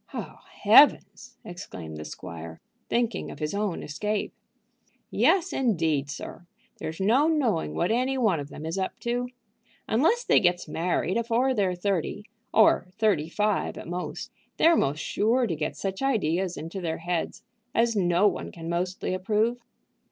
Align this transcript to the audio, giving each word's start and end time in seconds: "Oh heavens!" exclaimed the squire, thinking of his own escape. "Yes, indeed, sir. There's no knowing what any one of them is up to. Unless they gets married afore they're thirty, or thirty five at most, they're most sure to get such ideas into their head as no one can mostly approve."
"Oh 0.15 0.39
heavens!" 0.63 1.37
exclaimed 1.45 1.97
the 1.97 2.05
squire, 2.05 2.59
thinking 2.89 3.29
of 3.29 3.37
his 3.37 3.53
own 3.53 3.83
escape. 3.83 4.33
"Yes, 5.11 5.53
indeed, 5.53 6.09
sir. 6.09 6.47
There's 6.79 6.99
no 6.99 7.27
knowing 7.27 7.75
what 7.75 7.91
any 7.91 8.17
one 8.17 8.39
of 8.39 8.49
them 8.49 8.65
is 8.65 8.79
up 8.79 8.99
to. 9.01 9.29
Unless 9.87 10.23
they 10.23 10.39
gets 10.39 10.67
married 10.67 11.17
afore 11.17 11.53
they're 11.53 11.75
thirty, 11.75 12.25
or 12.51 12.87
thirty 12.97 13.29
five 13.29 13.77
at 13.77 13.87
most, 13.87 14.31
they're 14.57 14.75
most 14.75 14.97
sure 15.01 15.45
to 15.45 15.55
get 15.55 15.77
such 15.77 16.01
ideas 16.01 16.57
into 16.57 16.81
their 16.81 16.97
head 16.97 17.35
as 17.75 17.95
no 17.95 18.27
one 18.27 18.51
can 18.51 18.67
mostly 18.67 19.13
approve." 19.13 19.61